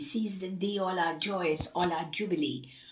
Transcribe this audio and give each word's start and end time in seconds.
* 0.01 0.01
Ceased 0.01 0.41
in 0.41 0.57
thee 0.57 0.79
all 0.79 0.97
our 0.97 1.15
joys, 1.19 1.67
all 1.75 1.93
our 1.93 2.05
jubilee. 2.09 2.67